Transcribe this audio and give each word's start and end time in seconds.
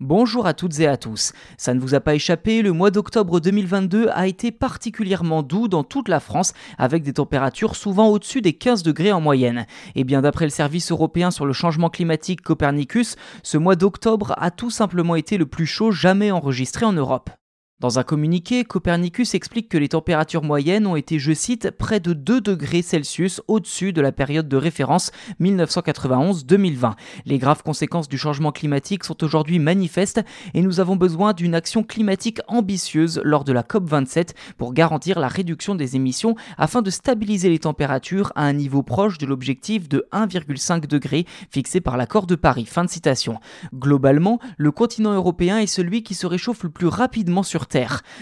Bonjour 0.00 0.46
à 0.46 0.52
toutes 0.52 0.78
et 0.80 0.86
à 0.86 0.98
tous. 0.98 1.32
Ça 1.56 1.72
ne 1.72 1.80
vous 1.80 1.94
a 1.94 2.00
pas 2.00 2.14
échappé, 2.14 2.60
le 2.60 2.72
mois 2.72 2.90
d'octobre 2.90 3.40
2022 3.40 4.08
a 4.12 4.26
été 4.26 4.52
particulièrement 4.52 5.42
doux 5.42 5.68
dans 5.68 5.84
toute 5.84 6.10
la 6.10 6.20
France, 6.20 6.52
avec 6.76 7.02
des 7.02 7.14
températures 7.14 7.74
souvent 7.74 8.08
au-dessus 8.08 8.42
des 8.42 8.52
15 8.52 8.82
degrés 8.82 9.12
en 9.12 9.22
moyenne. 9.22 9.64
Et 9.94 10.04
bien 10.04 10.20
d'après 10.20 10.44
le 10.44 10.50
service 10.50 10.92
européen 10.92 11.30
sur 11.30 11.46
le 11.46 11.54
changement 11.54 11.88
climatique 11.88 12.42
Copernicus, 12.42 13.16
ce 13.42 13.56
mois 13.56 13.74
d'octobre 13.74 14.34
a 14.36 14.50
tout 14.50 14.70
simplement 14.70 15.16
été 15.16 15.38
le 15.38 15.46
plus 15.46 15.64
chaud 15.64 15.92
jamais 15.92 16.30
enregistré 16.30 16.84
en 16.84 16.92
Europe. 16.92 17.30
Dans 17.78 17.98
un 17.98 18.04
communiqué, 18.04 18.64
Copernicus 18.64 19.34
explique 19.34 19.68
que 19.68 19.76
les 19.76 19.90
températures 19.90 20.42
moyennes 20.42 20.86
ont 20.86 20.96
été, 20.96 21.18
je 21.18 21.34
cite, 21.34 21.70
près 21.70 22.00
de 22.00 22.14
2 22.14 22.40
degrés 22.40 22.80
Celsius 22.80 23.42
au-dessus 23.48 23.92
de 23.92 24.00
la 24.00 24.12
période 24.12 24.48
de 24.48 24.56
référence 24.56 25.10
1991-2020. 25.42 26.94
Les 27.26 27.36
graves 27.36 27.62
conséquences 27.62 28.08
du 28.08 28.16
changement 28.16 28.50
climatique 28.50 29.04
sont 29.04 29.22
aujourd'hui 29.22 29.58
manifestes 29.58 30.22
et 30.54 30.62
nous 30.62 30.80
avons 30.80 30.96
besoin 30.96 31.34
d'une 31.34 31.54
action 31.54 31.82
climatique 31.82 32.40
ambitieuse 32.48 33.20
lors 33.22 33.44
de 33.44 33.52
la 33.52 33.60
COP27 33.60 34.30
pour 34.56 34.72
garantir 34.72 35.18
la 35.18 35.28
réduction 35.28 35.74
des 35.74 35.96
émissions 35.96 36.34
afin 36.56 36.80
de 36.80 36.88
stabiliser 36.88 37.50
les 37.50 37.58
températures 37.58 38.32
à 38.36 38.44
un 38.44 38.54
niveau 38.54 38.82
proche 38.82 39.18
de 39.18 39.26
l'objectif 39.26 39.86
de 39.86 40.08
1,5 40.14 40.86
degré 40.86 41.26
fixé 41.50 41.82
par 41.82 41.98
l'accord 41.98 42.26
de 42.26 42.36
Paris. 42.36 42.64
Fin 42.64 42.84
de 42.84 42.90
citation. 42.90 43.38
Globalement, 43.74 44.38
le 44.56 44.70
continent 44.70 45.12
européen 45.12 45.58
est 45.58 45.66
celui 45.66 46.02
qui 46.02 46.14
se 46.14 46.26
réchauffe 46.26 46.62
le 46.62 46.70
plus 46.70 46.86
rapidement 46.86 47.42
sur 47.42 47.65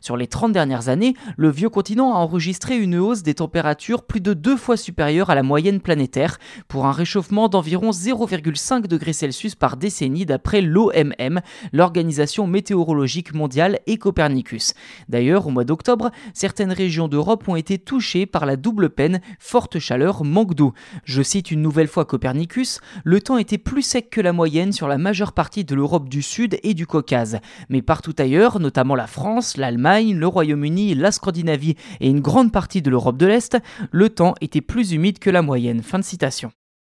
Sur 0.00 0.16
les 0.16 0.26
30 0.26 0.52
dernières 0.52 0.88
années, 0.88 1.14
le 1.36 1.50
vieux 1.50 1.68
continent 1.68 2.14
a 2.14 2.18
enregistré 2.18 2.76
une 2.76 2.96
hausse 2.96 3.22
des 3.22 3.34
températures 3.34 4.02
plus 4.02 4.20
de 4.20 4.34
deux 4.34 4.56
fois 4.56 4.76
supérieure 4.76 5.30
à 5.30 5.34
la 5.34 5.42
moyenne 5.42 5.80
planétaire, 5.80 6.38
pour 6.68 6.86
un 6.86 6.92
réchauffement 6.92 7.48
d'environ 7.48 7.90
0,5 7.90 8.86
degrés 8.86 9.12
Celsius 9.12 9.54
par 9.54 9.76
décennie 9.76 10.26
d'après 10.26 10.60
l'OMM, 10.60 11.40
l'Organisation 11.72 12.46
météorologique 12.46 13.34
mondiale 13.34 13.78
et 13.86 13.96
Copernicus. 13.96 14.74
D'ailleurs, 15.08 15.46
au 15.46 15.50
mois 15.50 15.64
d'octobre, 15.64 16.10
certaines 16.34 16.72
régions 16.72 17.08
d'Europe 17.08 17.48
ont 17.48 17.56
été 17.56 17.78
touchées 17.78 18.26
par 18.26 18.46
la 18.46 18.56
double 18.56 18.90
peine 18.90 19.20
forte 19.38 19.78
chaleur, 19.78 20.24
manque 20.24 20.54
d'eau. 20.54 20.72
Je 21.04 21.22
cite 21.22 21.50
une 21.50 21.62
nouvelle 21.62 21.88
fois 21.88 22.04
Copernicus, 22.04 22.80
le 23.04 23.20
temps 23.20 23.38
était 23.38 23.58
plus 23.58 23.82
sec 23.82 24.10
que 24.10 24.20
la 24.20 24.32
moyenne 24.32 24.72
sur 24.72 24.88
la 24.88 24.98
majeure 24.98 25.32
partie 25.32 25.64
de 25.64 25.74
l'Europe 25.74 26.08
du 26.08 26.22
Sud 26.22 26.58
et 26.62 26.74
du 26.74 26.86
Caucase, 26.86 27.38
mais 27.68 27.82
partout 27.82 28.14
ailleurs, 28.18 28.60
notamment 28.60 28.94
la 28.94 29.06
France, 29.06 29.27
l'Allemagne, 29.56 30.14
le 30.14 30.26
Royaume-Uni, 30.26 30.94
la 30.94 31.12
Scandinavie 31.12 31.76
et 32.00 32.08
une 32.08 32.20
grande 32.20 32.52
partie 32.52 32.82
de 32.82 32.90
l'Europe 32.90 33.16
de 33.16 33.26
l'Est, 33.26 33.58
le 33.90 34.08
temps 34.08 34.34
était 34.40 34.60
plus 34.60 34.92
humide 34.92 35.18
que 35.18 35.30
la 35.30 35.42
moyenne. 35.42 35.82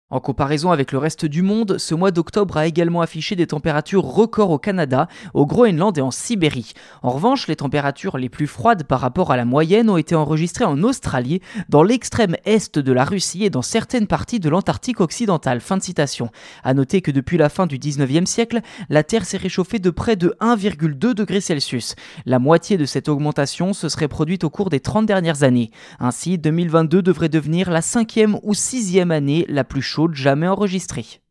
En 0.09 0.21
comparaison 0.21 0.71
avec 0.71 0.93
le 0.93 0.99
reste 0.99 1.25
du 1.25 1.41
monde, 1.41 1.77
ce 1.79 1.93
mois 1.93 2.11
d'octobre 2.11 2.55
a 2.55 2.65
également 2.65 3.01
affiché 3.01 3.35
des 3.35 3.47
températures 3.47 4.05
records 4.05 4.51
au 4.51 4.57
Canada, 4.57 5.09
au 5.33 5.45
Groenland 5.45 5.97
et 5.97 6.01
en 6.01 6.11
Sibérie. 6.11 6.71
En 7.03 7.09
revanche, 7.09 7.49
les 7.49 7.57
températures 7.57 8.17
les 8.17 8.29
plus 8.29 8.47
froides 8.47 8.85
par 8.85 9.01
rapport 9.01 9.31
à 9.31 9.35
la 9.35 9.43
moyenne 9.43 9.89
ont 9.89 9.97
été 9.97 10.15
enregistrées 10.15 10.63
en 10.63 10.81
Australie, 10.81 11.41
dans 11.67 11.83
l'extrême 11.83 12.37
est 12.45 12.79
de 12.79 12.91
la 12.93 13.03
Russie 13.03 13.43
et 13.43 13.49
dans 13.49 13.61
certaines 13.61 14.07
parties 14.07 14.39
de 14.39 14.47
l'Antarctique 14.47 15.01
occidental. 15.01 15.59
Fin 15.59 15.75
de 15.75 15.83
citation. 15.83 16.29
À 16.63 16.73
noter 16.73 17.01
que 17.01 17.11
depuis 17.11 17.37
la 17.37 17.49
fin 17.49 17.67
du 17.67 17.77
19e 17.77 18.27
siècle, 18.27 18.61
la 18.87 19.03
Terre 19.03 19.25
s'est 19.25 19.35
réchauffée 19.35 19.79
de 19.79 19.89
près 19.89 20.15
de 20.15 20.37
1,2 20.39 21.15
degré 21.15 21.41
Celsius. 21.41 21.95
La 22.25 22.39
moitié 22.39 22.77
de 22.77 22.85
cette 22.85 23.09
augmentation 23.09 23.73
se 23.73 23.89
serait 23.89 24.07
produite 24.07 24.45
au 24.45 24.49
cours 24.49 24.69
des 24.69 24.79
30 24.79 25.05
dernières 25.05 25.43
années. 25.43 25.69
Ainsi, 25.99 26.37
2022 26.37 27.01
devrait 27.01 27.27
devenir 27.27 27.69
la 27.69 27.81
cinquième 27.81 28.39
ou 28.43 28.53
sixième 28.53 29.11
année 29.11 29.45
la 29.49 29.65
plus 29.65 29.96
jamais 30.13 30.47
enregistrée. 30.47 31.21